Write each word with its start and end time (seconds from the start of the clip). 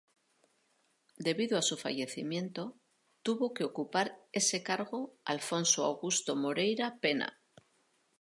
Debido 1.19 1.59
a 1.59 1.61
su 1.61 1.77
fallecimiento, 1.77 2.75
tuvo 3.21 3.53
que 3.53 3.63
ocupar 3.63 4.19
este 4.31 4.63
cargo 4.63 5.13
Afonso 5.25 5.85
Augusto 5.85 6.35
Moreira 6.35 6.97
Pena. 6.99 7.39